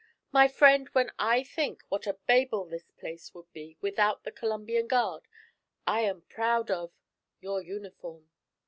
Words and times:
My 0.31 0.47
friend, 0.47 0.89
when 0.93 1.11
I 1.19 1.43
think 1.43 1.83
what 1.89 2.07
a 2.07 2.17
Babel 2.25 2.65
this 2.65 2.89
place 2.89 3.35
would 3.35 3.53
be 3.53 3.77
without 3.81 4.23
the 4.23 4.31
Columbian 4.31 4.87
Guard, 4.87 5.27
I 5.85 5.99
am 5.99 6.23
proud 6.23 6.71
of 6.71 6.91
your 7.39 7.61
uniform.' 7.61 8.27